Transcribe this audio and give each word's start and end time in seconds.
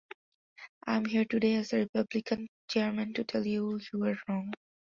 I 0.87 0.95
am 0.95 1.05
here 1.05 1.25
today 1.25 1.53
as 1.57 1.69
the 1.69 1.77
Republican 1.81 2.47
chairman 2.67 3.13
to 3.13 3.23
tell 3.23 3.45
you 3.45 3.79
we 3.93 3.99
were 3.99 4.17
wrong. 4.27 4.51